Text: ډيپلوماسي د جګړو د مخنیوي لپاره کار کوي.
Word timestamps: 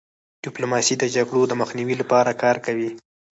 ډيپلوماسي 0.43 0.95
د 0.99 1.03
جګړو 1.15 1.41
د 1.47 1.53
مخنیوي 1.61 1.95
لپاره 2.01 2.37
کار 2.41 2.57
کوي. 2.65 2.89